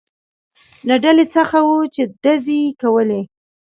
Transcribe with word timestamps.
له 0.87 0.95
ډلې 1.03 1.25
څخه 1.35 1.57
و، 1.67 1.69
چې 1.93 2.01
ډزې 2.23 2.57
یې 2.63 2.71
کولې. 2.81 3.21